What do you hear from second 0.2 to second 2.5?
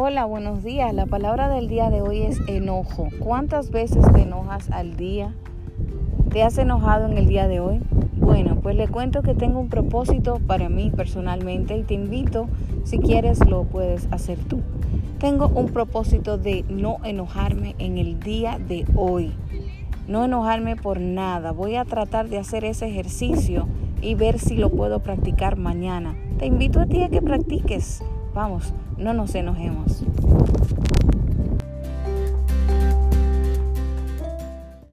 buenos días. La palabra del día de hoy es